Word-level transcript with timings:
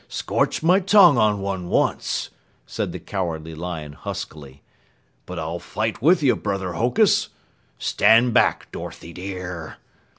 Scorched 0.07 0.63
my 0.63 0.79
tongue 0.79 1.19
on 1.19 1.41
one 1.41 1.69
once," 1.69 2.31
said 2.65 2.91
the 2.91 2.97
Cowardly 2.99 3.53
Lion 3.53 3.93
huskily. 3.93 4.63
"But 5.27 5.37
I'll 5.37 5.59
fight 5.59 6.01
with 6.01 6.23
you, 6.23 6.35
brother 6.35 6.73
Hokus. 6.73 7.29
Stand 7.77 8.33
back, 8.33 8.71
Dorothy 8.71 9.13
dear." 9.13 9.77